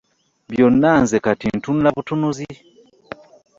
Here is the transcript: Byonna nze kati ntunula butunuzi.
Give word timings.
Byonna 0.51 0.91
nze 1.03 1.17
kati 1.25 1.47
ntunula 1.57 1.89
butunuzi. 1.95 2.47